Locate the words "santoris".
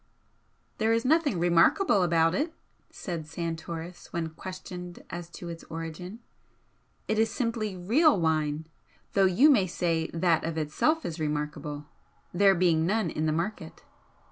3.27-4.07